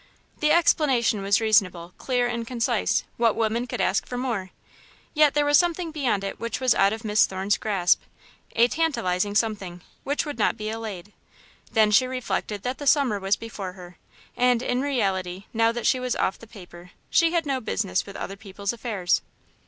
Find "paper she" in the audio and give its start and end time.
16.47-17.33